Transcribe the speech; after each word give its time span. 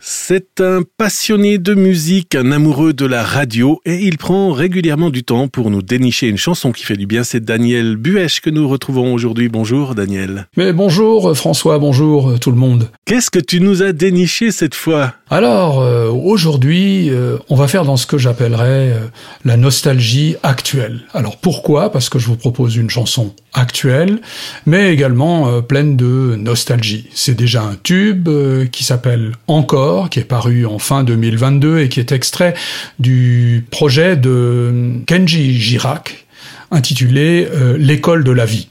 C'est 0.00 0.60
un 0.60 0.80
passionné 0.98 1.58
de 1.58 1.74
musique, 1.74 2.34
un 2.34 2.50
amoureux 2.52 2.92
de 2.92 3.06
la 3.06 3.22
radio 3.22 3.80
et 3.84 3.96
il 3.96 4.18
prend 4.18 4.52
régulièrement 4.52 5.10
du 5.10 5.22
temps 5.22 5.48
pour 5.48 5.70
nous 5.70 5.82
dénicher 5.82 6.28
une 6.28 6.36
chanson 6.36 6.72
qui 6.72 6.84
fait 6.84 6.96
du 6.96 7.06
bien. 7.06 7.24
C'est 7.24 7.44
Daniel 7.44 7.96
Buèche 7.96 8.40
que 8.40 8.50
nous 8.50 8.68
retrouvons 8.68 9.14
aujourd'hui. 9.14 9.48
Bonjour 9.48 9.94
Daniel. 9.94 10.46
Mais 10.56 10.72
bonjour 10.72 11.36
François, 11.36 11.78
bonjour 11.78 12.38
tout 12.40 12.50
le 12.50 12.56
monde. 12.56 12.90
Qu'est-ce 13.04 13.30
que 13.30 13.38
tu 13.38 13.60
nous 13.60 13.82
as 13.82 13.92
déniché 13.92 14.50
cette 14.50 14.74
fois? 14.74 15.14
Alors 15.30 15.80
euh, 15.80 16.08
aujourd'hui, 16.10 17.10
euh, 17.10 17.38
on 17.48 17.56
va 17.56 17.68
faire 17.68 17.84
dans 17.84 17.96
ce 17.96 18.06
que 18.06 18.18
j'appellerais 18.18 18.92
euh, 18.92 19.00
la 19.44 19.56
nostalgie 19.56 20.36
actuelle. 20.42 21.02
Alors 21.12 21.38
pourquoi? 21.38 21.90
Parce 21.90 22.08
que 22.08 22.18
je 22.18 22.26
vous 22.26 22.36
propose 22.36 22.76
une 22.76 22.90
chanson 22.90 23.34
actuelle, 23.52 24.20
mais 24.66 24.92
également 24.92 25.62
pleine 25.62 25.96
de 25.96 26.34
nostalgie. 26.36 27.08
C'est 27.14 27.36
déjà 27.36 27.62
un 27.62 27.76
tube 27.80 28.28
qui 28.72 28.82
s'appelle 28.82 29.03
encore, 29.46 30.10
qui 30.10 30.20
est 30.20 30.24
paru 30.24 30.66
en 30.66 30.78
fin 30.78 31.04
2022 31.04 31.80
et 31.80 31.88
qui 31.88 32.00
est 32.00 32.12
extrait 32.12 32.54
du 32.98 33.64
projet 33.70 34.16
de 34.16 35.00
Kenji 35.06 35.60
Girac 35.60 36.26
intitulé 36.70 37.48
euh, 37.52 37.76
L'école 37.78 38.24
de 38.24 38.32
la 38.32 38.46
vie. 38.46 38.68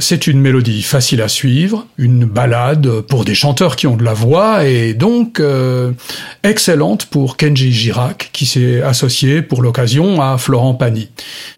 C'est 0.00 0.28
une 0.28 0.40
mélodie 0.40 0.82
facile 0.82 1.20
à 1.22 1.28
suivre, 1.28 1.84
une 1.98 2.24
balade 2.24 3.00
pour 3.00 3.24
des 3.24 3.34
chanteurs 3.34 3.74
qui 3.74 3.88
ont 3.88 3.96
de 3.96 4.04
la 4.04 4.12
voix 4.12 4.64
et 4.64 4.94
donc 4.94 5.40
euh, 5.40 5.90
excellente 6.44 7.06
pour 7.06 7.36
Kenji 7.36 7.72
Girac 7.72 8.30
qui 8.32 8.46
s'est 8.46 8.80
associé 8.80 9.42
pour 9.42 9.60
l'occasion 9.60 10.22
à 10.22 10.38
Florent 10.38 10.74
Pagny. 10.74 11.08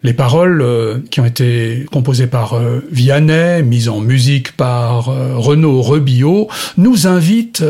Les 0.01 0.13
paroles 0.13 0.63
euh, 0.63 0.97
qui 1.11 1.19
ont 1.19 1.25
été 1.25 1.85
composées 1.91 2.25
par 2.25 2.53
euh, 2.53 2.83
Vianney, 2.91 3.61
mises 3.61 3.89
en 3.89 3.99
musique 3.99 4.57
par 4.57 5.05
Renaud 5.05 5.83
Rebillot, 5.83 6.47
nous 6.77 7.05
invitent 7.05 7.63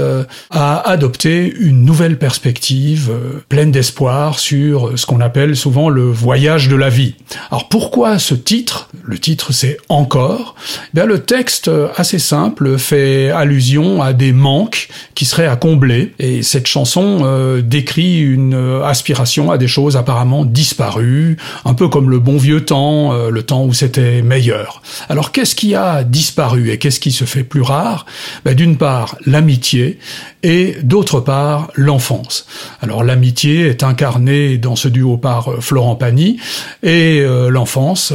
à 0.51 0.89
adopter 0.89 1.53
une 1.59 1.83
nouvelle 1.83 2.17
perspective 2.17 3.11
pleine 3.49 3.71
d'espoir 3.71 4.39
sur 4.39 4.97
ce 4.97 5.05
qu'on 5.05 5.19
appelle 5.19 5.57
souvent 5.57 5.89
le 5.89 6.09
voyage 6.09 6.69
de 6.69 6.77
la 6.77 6.89
vie. 6.89 7.15
Alors 7.49 7.67
pourquoi 7.67 8.19
ce 8.19 8.35
titre? 8.35 8.89
Le 9.03 9.19
titre 9.19 9.51
c'est 9.51 9.77
Encore 9.89 10.55
Bien, 10.93 11.05
le 11.05 11.19
texte 11.19 11.67
euh, 11.67 11.87
assez 11.95 12.19
simple 12.19 12.77
fait 12.77 13.31
allusion 13.31 14.01
à 14.01 14.13
des 14.13 14.33
manques 14.33 14.89
qui 15.15 15.25
seraient 15.25 15.47
à 15.47 15.55
combler 15.55 16.13
et 16.19 16.43
cette 16.43 16.67
chanson 16.67 17.21
euh, 17.23 17.61
décrit 17.61 18.19
une 18.19 18.53
euh, 18.53 18.83
aspiration 18.83 19.51
à 19.51 19.57
des 19.57 19.67
choses 19.67 19.97
apparemment 19.97 20.45
disparues, 20.45 21.37
un 21.65 21.73
peu 21.73 21.87
comme 21.87 22.09
le 22.09 22.19
bon 22.19 22.37
vieux 22.37 22.65
temps, 22.65 23.13
le 23.29 23.43
temps 23.43 23.63
où 23.63 23.73
c'était 23.73 24.21
meilleur. 24.21 24.81
Alors 25.09 25.31
qu'est-ce 25.31 25.55
qui 25.55 25.75
a 25.75 26.03
disparu 26.03 26.71
et 26.71 26.77
qu'est-ce 26.77 26.99
qui 26.99 27.11
se 27.11 27.25
fait 27.25 27.43
plus 27.43 27.61
rare? 27.61 28.05
Ben, 28.45 28.55
D'une 28.55 28.77
part 28.77 29.17
l'amitié 29.25 29.99
et 30.43 30.77
d'autre 30.83 31.19
part 31.19 31.71
l'enfance. 31.75 32.47
Alors 32.81 33.03
l'amitié 33.03 33.67
est 33.67 33.83
incarnée 33.83 34.57
dans 34.57 34.75
ce 34.75 34.87
duo 34.87 35.17
par 35.17 35.61
Florent 35.61 35.95
Pagny 35.95 36.39
et 36.83 37.23
l'enfance 37.49 38.13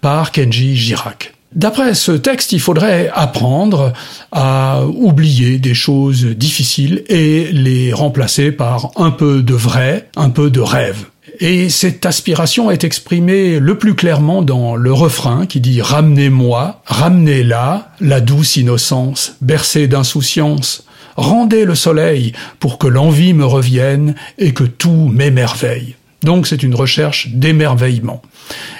par 0.00 0.32
Kenji 0.32 0.76
Girac. 0.76 1.34
D'après 1.54 1.94
ce 1.94 2.12
texte, 2.12 2.52
il 2.52 2.60
faudrait 2.60 3.10
apprendre 3.12 3.92
à 4.30 4.84
oublier 4.86 5.58
des 5.58 5.74
choses 5.74 6.24
difficiles 6.24 7.02
et 7.08 7.50
les 7.50 7.92
remplacer 7.92 8.52
par 8.52 8.92
un 8.96 9.10
peu 9.10 9.42
de 9.42 9.54
vrai, 9.54 10.08
un 10.16 10.30
peu 10.30 10.50
de 10.50 10.60
rêve. 10.60 11.06
Et 11.40 11.68
cette 11.68 12.06
aspiration 12.06 12.70
est 12.70 12.84
exprimée 12.84 13.58
le 13.58 13.78
plus 13.78 13.94
clairement 13.94 14.42
dans 14.42 14.76
le 14.76 14.92
refrain 14.92 15.46
qui 15.46 15.60
dit 15.60 15.82
Ramenez-moi, 15.82 16.82
ramenez-la, 16.84 17.92
la 18.00 18.20
douce 18.20 18.56
innocence, 18.56 19.36
bercée 19.40 19.88
d'insouciance. 19.88 20.84
Rendez 21.16 21.64
le 21.64 21.74
soleil 21.74 22.32
pour 22.60 22.78
que 22.78 22.86
l'envie 22.86 23.34
me 23.34 23.44
revienne 23.44 24.14
et 24.38 24.52
que 24.52 24.64
tout 24.64 25.10
m'émerveille. 25.12 25.96
Donc 26.22 26.46
c'est 26.46 26.62
une 26.62 26.74
recherche 26.74 27.28
d'émerveillement. 27.28 28.22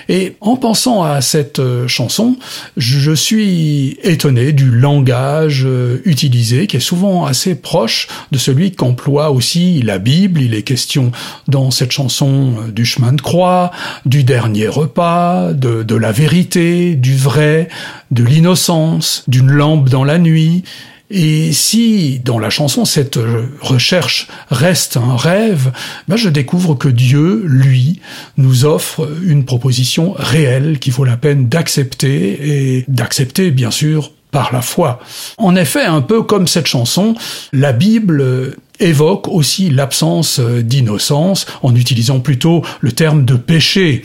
Et 0.09 0.37
en 0.41 0.57
pensant 0.57 1.03
à 1.05 1.21
cette 1.21 1.59
euh, 1.59 1.89
chanson, 1.89 2.37
je 2.77 3.13
suis 3.13 3.97
étonné 4.03 4.53
du 4.53 4.71
langage 4.71 5.63
euh, 5.65 6.03
utilisé, 6.05 6.67
qui 6.67 6.77
est 6.77 6.81
souvent 6.81 7.25
assez 7.25 7.55
proche 7.55 8.09
de 8.31 8.39
celui 8.39 8.73
qu'emploie 8.73 9.31
aussi 9.31 9.81
la 9.83 9.99
Bible. 9.99 10.43
Il 10.43 10.55
est 10.55 10.63
question 10.63 11.13
dans 11.49 11.71
cette 11.71 11.93
chanson 11.93 12.55
euh, 12.59 12.71
du 12.73 12.85
chemin 12.85 13.13
de 13.13 13.21
croix, 13.21 13.71
du 14.05 14.25
dernier 14.25 14.69
repas, 14.69 15.53
de, 15.53 15.83
de 15.83 15.95
la 15.95 16.13
vérité, 16.13 16.95
du 16.95 17.17
vrai, 17.17 17.69
de 18.11 18.25
l'innocence, 18.25 19.25
d'une 19.29 19.51
lampe 19.51 19.89
dans 19.89 20.05
la 20.05 20.19
nuit. 20.19 20.65
Et 21.11 21.53
si 21.53 22.21
dans 22.25 22.39
la 22.39 22.51
chanson 22.51 22.85
cette 22.85 23.19
recherche 23.61 24.29
reste 24.51 24.97
un 24.97 25.17
rêve, 25.17 25.73
ben 26.07 26.17
je 26.17 26.29
découvre 26.29 26.75
que 26.75 26.89
Dieu, 26.89 27.43
lui, 27.45 28.01
nous 28.37 28.65
offre 28.65 29.09
une 29.25 29.45
proposition 29.45 30.15
réelle 30.17 30.79
qui 30.79 30.91
vaut 30.91 31.05
la 31.05 31.17
peine 31.17 31.49
d'accepter 31.49 32.77
et 32.77 32.85
d'accepter 32.87 33.51
bien 33.51 33.73
sûr 33.73 34.13
par 34.31 34.53
la 34.53 34.63
foi. 34.63 35.01
En 35.39 35.57
effet, 35.57 35.85
un 35.85 36.03
peu 36.03 36.23
comme 36.23 36.47
cette 36.47 36.67
chanson, 36.67 37.15
la 37.53 37.73
Bible 37.73 38.57
évoque 38.81 39.29
aussi 39.29 39.71
l'absence 39.71 40.41
euh, 40.41 40.63
d'innocence 40.63 41.47
en 41.63 41.75
utilisant 41.75 42.21
plutôt 42.21 42.63
le 42.81 42.93
terme 42.93 43.25
de 43.25 43.35
péché. 43.35 44.03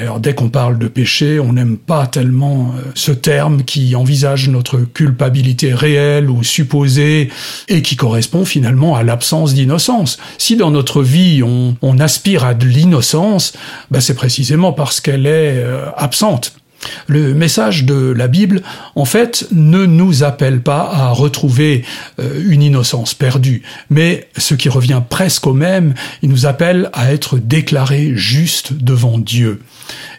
Alors 0.00 0.20
dès 0.20 0.34
qu'on 0.34 0.48
parle 0.48 0.78
de 0.78 0.88
péché, 0.88 1.40
on 1.40 1.52
n'aime 1.52 1.76
pas 1.76 2.06
tellement 2.06 2.74
euh, 2.76 2.90
ce 2.94 3.12
terme 3.12 3.64
qui 3.64 3.94
envisage 3.96 4.48
notre 4.48 4.78
culpabilité 4.78 5.74
réelle 5.74 6.30
ou 6.30 6.44
supposée 6.44 7.30
et 7.68 7.82
qui 7.82 7.96
correspond 7.96 8.44
finalement 8.44 8.96
à 8.96 9.02
l'absence 9.02 9.54
d'innocence. 9.54 10.18
Si 10.38 10.56
dans 10.56 10.70
notre 10.70 11.02
vie 11.02 11.42
on, 11.42 11.76
aspire 12.00 12.44
à 12.44 12.54
de 12.54 12.66
l'innocence, 12.66 13.52
bah, 13.90 14.00
c'est 14.00 14.14
précisément 14.14 14.72
parce 14.72 15.00
qu'elle 15.00 15.26
est 15.26 15.58
euh, 15.58 15.84
absente. 15.96 16.59
Le 17.06 17.34
message 17.34 17.84
de 17.84 18.12
la 18.12 18.28
Bible, 18.28 18.62
en 18.94 19.04
fait, 19.04 19.46
ne 19.52 19.86
nous 19.86 20.22
appelle 20.22 20.60
pas 20.60 20.90
à 20.92 21.10
retrouver 21.10 21.84
euh, 22.18 22.42
une 22.48 22.62
innocence 22.62 23.14
perdue, 23.14 23.62
mais 23.90 24.28
ce 24.36 24.54
qui 24.54 24.68
revient 24.68 25.02
presque 25.08 25.46
au 25.46 25.52
même, 25.52 25.94
il 26.22 26.30
nous 26.30 26.46
appelle 26.46 26.90
à 26.92 27.12
être 27.12 27.38
déclarés 27.38 28.12
justes 28.14 28.72
devant 28.72 29.18
Dieu. 29.18 29.60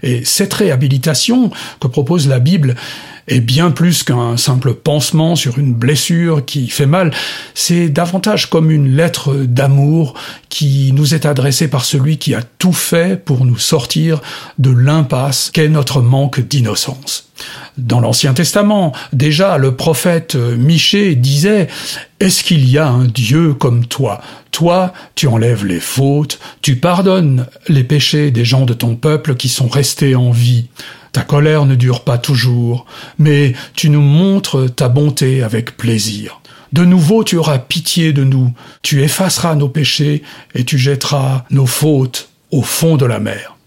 Et 0.03 0.23
cette 0.25 0.53
réhabilitation 0.53 1.51
que 1.79 1.87
propose 1.87 2.27
la 2.27 2.39
Bible, 2.39 2.75
est 3.27 3.39
bien 3.39 3.71
plus 3.71 4.03
qu'un 4.03 4.37
simple 4.37 4.73
pansement 4.73 5.35
sur 5.35 5.59
une 5.59 5.73
blessure 5.73 6.45
qui 6.45 6.67
fait 6.69 6.85
mal, 6.85 7.11
c'est 7.53 7.89
davantage 7.89 8.49
comme 8.49 8.71
une 8.71 8.95
lettre 8.95 9.33
d'amour 9.33 10.13
qui 10.49 10.91
nous 10.93 11.13
est 11.13 11.25
adressée 11.25 11.67
par 11.67 11.85
celui 11.85 12.17
qui 12.17 12.35
a 12.35 12.41
tout 12.41 12.73
fait 12.73 13.23
pour 13.23 13.45
nous 13.45 13.57
sortir 13.57 14.21
de 14.59 14.71
l'impasse 14.71 15.51
qu'est 15.51 15.69
notre 15.69 16.01
manque 16.01 16.39
d'innocence. 16.41 17.31
Dans 17.77 17.99
l'Ancien 17.99 18.33
Testament, 18.33 18.93
déjà 19.13 19.57
le 19.57 19.75
prophète 19.75 20.35
Michée 20.35 21.15
disait 21.15 21.67
Est-ce 22.19 22.43
qu'il 22.43 22.69
y 22.69 22.77
a 22.77 22.87
un 22.87 23.05
Dieu 23.05 23.53
comme 23.53 23.85
toi? 23.85 24.21
Toi, 24.51 24.93
tu 25.15 25.27
enlèves 25.27 25.65
les 25.65 25.79
fautes, 25.79 26.39
tu 26.61 26.75
pardonnes 26.75 27.47
les 27.67 27.83
péchés 27.83 28.31
des 28.31 28.45
gens 28.45 28.65
de 28.65 28.73
ton 28.73 28.95
peuple 28.95 29.35
qui 29.35 29.49
sont 29.49 29.69
restés 29.69 30.15
en 30.15 30.31
vie. 30.31 30.67
Ta 31.11 31.21
colère 31.23 31.65
ne 31.65 31.75
dure 31.75 32.03
pas 32.03 32.17
toujours, 32.17 32.85
mais 33.19 33.53
tu 33.75 33.89
nous 33.89 34.01
montres 34.01 34.73
ta 34.73 34.87
bonté 34.87 35.43
avec 35.43 35.75
plaisir. 35.75 36.41
De 36.71 36.85
nouveau 36.85 37.23
tu 37.23 37.37
auras 37.37 37.59
pitié 37.59 38.13
de 38.13 38.23
nous, 38.23 38.53
tu 38.81 39.03
effaceras 39.03 39.55
nos 39.55 39.67
péchés 39.67 40.23
et 40.55 40.63
tu 40.63 40.77
jetteras 40.77 41.43
nos 41.49 41.65
fautes 41.65 42.29
au 42.49 42.61
fond 42.61 42.95
de 42.95 43.05
la 43.05 43.19
mer. 43.19 43.57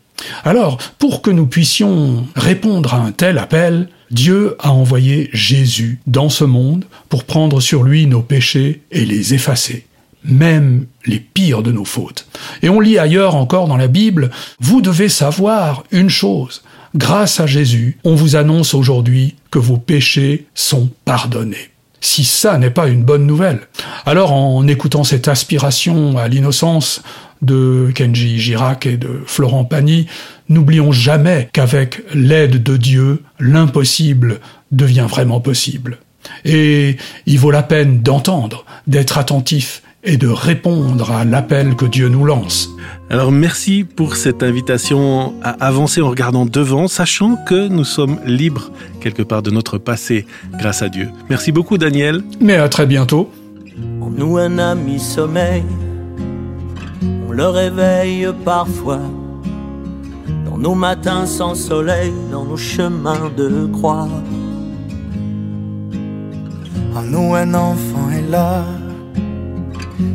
Alors, 0.44 0.78
pour 0.98 1.20
que 1.20 1.30
nous 1.30 1.46
puissions 1.46 2.26
répondre 2.34 2.94
à 2.94 2.98
un 2.98 3.12
tel 3.12 3.36
appel, 3.36 3.88
Dieu 4.10 4.56
a 4.58 4.70
envoyé 4.70 5.28
Jésus 5.32 6.00
dans 6.06 6.28
ce 6.28 6.44
monde 6.44 6.84
pour 7.08 7.24
prendre 7.24 7.60
sur 7.60 7.82
lui 7.82 8.06
nos 8.06 8.22
péchés 8.22 8.82
et 8.90 9.04
les 9.04 9.34
effacer, 9.34 9.86
même 10.24 10.86
les 11.04 11.20
pires 11.20 11.62
de 11.62 11.72
nos 11.72 11.84
fautes. 11.84 12.26
Et 12.62 12.68
on 12.68 12.80
lit 12.80 12.98
ailleurs 12.98 13.34
encore 13.34 13.66
dans 13.66 13.76
la 13.76 13.88
Bible, 13.88 14.30
vous 14.60 14.80
devez 14.80 15.08
savoir 15.08 15.84
une 15.90 16.10
chose, 16.10 16.62
grâce 16.94 17.40
à 17.40 17.46
Jésus, 17.46 17.98
on 18.04 18.14
vous 18.14 18.36
annonce 18.36 18.74
aujourd'hui 18.74 19.34
que 19.50 19.58
vos 19.58 19.76
péchés 19.76 20.46
sont 20.54 20.90
pardonnés. 21.04 21.70
Si 22.00 22.24
ça 22.24 22.58
n'est 22.58 22.70
pas 22.70 22.88
une 22.88 23.02
bonne 23.02 23.26
nouvelle. 23.26 23.60
Alors 24.04 24.32
en 24.32 24.66
écoutant 24.66 25.04
cette 25.04 25.28
aspiration 25.28 26.18
à 26.18 26.28
l'innocence 26.28 27.02
de 27.40 27.90
Kenji 27.94 28.38
Girac 28.38 28.86
et 28.86 28.96
de 28.96 29.22
Florent 29.26 29.64
Pagny, 29.64 30.06
n'oublions 30.48 30.92
jamais 30.92 31.48
qu'avec 31.52 32.02
l'aide 32.14 32.62
de 32.62 32.76
Dieu, 32.76 33.22
l'impossible 33.40 34.40
devient 34.70 35.06
vraiment 35.08 35.40
possible. 35.40 35.98
Et 36.44 36.96
il 37.26 37.38
vaut 37.38 37.50
la 37.50 37.62
peine 37.62 38.00
d'entendre, 38.00 38.64
d'être 38.86 39.18
attentif 39.18 39.82
et 40.04 40.16
de 40.16 40.28
répondre 40.28 41.10
à 41.10 41.24
l'appel 41.24 41.76
que 41.76 41.86
Dieu 41.86 42.08
nous 42.08 42.24
lance. 42.24 42.70
Alors 43.10 43.32
merci 43.32 43.84
pour 43.84 44.16
cette 44.16 44.42
invitation 44.42 45.34
à 45.42 45.50
avancer 45.64 46.02
en 46.02 46.10
regardant 46.10 46.46
devant, 46.46 46.88
sachant 46.88 47.36
que 47.36 47.68
nous 47.68 47.84
sommes 47.84 48.18
libres 48.26 48.70
quelque 49.00 49.22
part 49.22 49.42
de 49.42 49.50
notre 49.50 49.78
passé 49.78 50.26
grâce 50.58 50.82
à 50.82 50.88
Dieu. 50.88 51.08
Merci 51.30 51.52
beaucoup 51.52 51.78
Daniel. 51.78 52.22
Mais 52.40 52.56
à 52.56 52.68
très 52.68 52.86
bientôt. 52.86 53.30
En 54.00 54.10
nous 54.10 54.36
un 54.36 54.58
ami 54.58 55.00
sommeil, 55.00 55.64
on 57.26 57.32
le 57.32 57.46
réveille 57.46 58.28
parfois. 58.44 59.00
Dans 60.44 60.58
nos 60.58 60.74
matins 60.74 61.26
sans 61.26 61.54
soleil, 61.54 62.12
dans 62.30 62.44
nos 62.44 62.56
chemins 62.56 63.30
de 63.36 63.66
croix. 63.72 64.08
En 66.94 67.02
nous 67.02 67.34
un 67.34 67.54
enfant 67.54 68.10
est 68.16 68.30
là, 68.30 68.64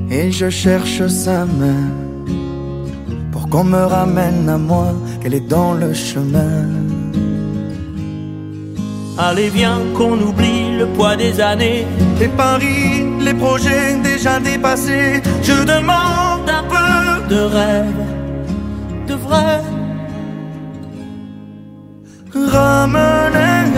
et 0.09 0.31
je 0.31 0.49
cherche 0.49 1.05
sa 1.07 1.45
main 1.45 1.87
pour 3.31 3.49
qu'on 3.49 3.63
me 3.63 3.83
ramène 3.83 4.47
à 4.49 4.57
moi, 4.57 4.93
qu'elle 5.21 5.35
est 5.35 5.47
dans 5.57 5.73
le 5.73 5.93
chemin. 5.93 6.65
Allez, 9.17 9.49
viens 9.49 9.79
qu'on 9.95 10.17
oublie 10.17 10.77
le 10.77 10.85
poids 10.87 11.17
des 11.17 11.41
années. 11.41 11.85
Les 12.19 12.29
paris, 12.29 13.05
les 13.19 13.33
projets 13.33 13.95
déjà 14.01 14.39
dépassés. 14.39 15.21
Je 15.43 15.63
demande 15.65 16.49
un 16.49 16.63
peu 16.63 17.19
de 17.33 17.41
rêve, 17.41 18.01
de 19.07 19.13
vrai. 19.15 19.61
Ramenez-moi, 22.33 23.75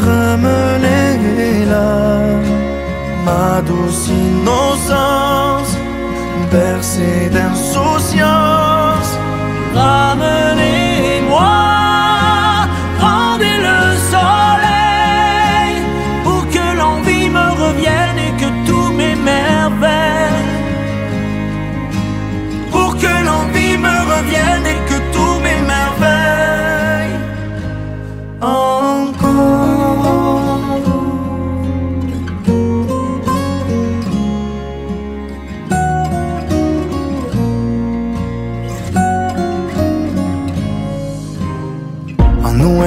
ramenez-la, 0.00 1.80
ma 3.24 3.62
douce 3.62 4.08
innocence, 4.08 5.76
bercée 6.52 7.30
d'insouciance. 7.30 9.12
Ramenez-moi, 9.74 11.03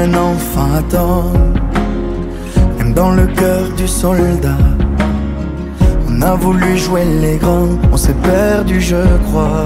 un 0.08 0.14
enfant 0.14 0.68
même 2.78 2.94
dans 2.94 3.12
le 3.12 3.28
cœur 3.28 3.70
du 3.76 3.88
soldat. 3.88 4.58
On 6.10 6.22
a 6.22 6.36
voulu 6.36 6.78
jouer 6.78 7.04
les 7.22 7.38
grands, 7.38 7.78
on 7.92 7.98
s'est 7.98 8.16
perdu, 8.24 8.80
je 8.82 9.04
crois. 9.28 9.66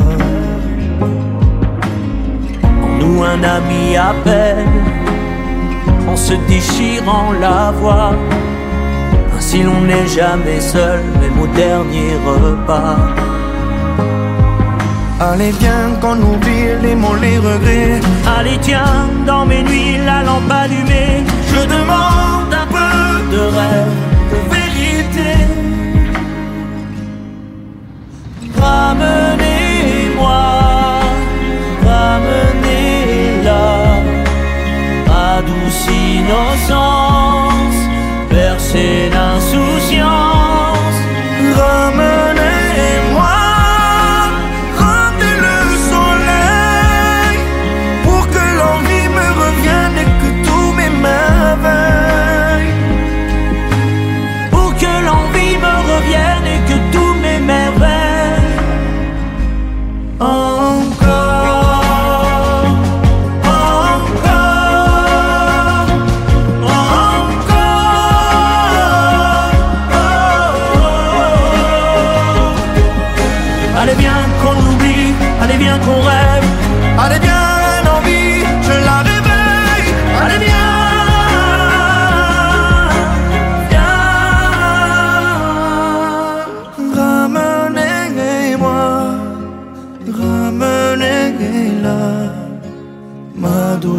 En 2.83 2.97
nous 2.99 3.23
un 3.23 3.43
ami 3.43 3.95
appelle 3.97 4.65
en 6.07 6.15
se 6.15 6.33
déchirant 6.47 7.31
la 7.39 7.71
voix. 7.71 8.13
Ainsi 9.37 9.63
l'on 9.63 9.81
n'est 9.81 10.07
jamais 10.07 10.59
seul, 10.59 10.99
même 11.19 11.39
au 11.41 11.47
dernier 11.47 12.13
repas. 12.25 12.97
Allez, 15.23 15.51
viens 15.59 15.91
qu'on 16.01 16.19
oublie 16.19 16.65
les 16.81 16.95
mots, 16.95 17.15
les 17.21 17.37
regrets. 17.37 17.99
Allez 18.37 18.57
tiens, 18.59 19.07
dans 19.27 19.45
mes 19.45 19.61
nuits, 19.61 19.99
la 20.03 20.23
lampe 20.23 20.51
allumée, 20.51 21.23
je 21.53 21.61
demande 21.75 22.51
un 22.51 22.65
peu 22.75 23.21
de 23.33 23.41
rêve, 23.57 23.97
de 24.31 24.37
vérité. 24.55 25.31
Ramenez-moi, 28.59 30.41
ramenez-la, 31.85 33.65
ma 35.07 35.29
douce 35.43 35.87
innocence, 36.15 37.79
bercée 38.31 39.11
d'insouciance. 39.13 40.20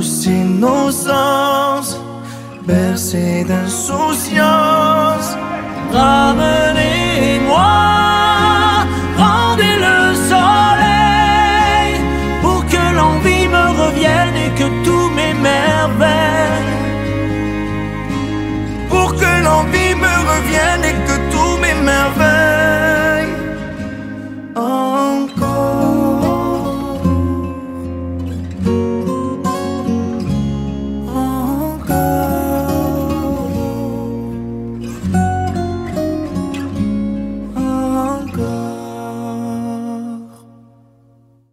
Douce 0.02 0.26
innocence, 0.26 1.96
bercée 2.66 3.44
d'insouciance. 3.44 5.36